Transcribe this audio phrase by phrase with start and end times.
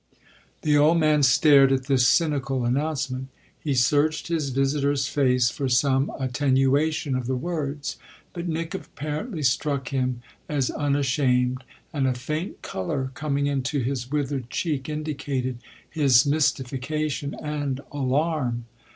[0.63, 3.27] The old man stared at this cynical announcement:
[3.59, 7.97] he searched his visitor's face for some attenuation of the words.
[8.33, 14.49] But Nick apparently struck him as unashamed, and a faint colour coming into his withered
[14.49, 15.59] cheek indicated
[15.91, 18.65] his mystification and alarm.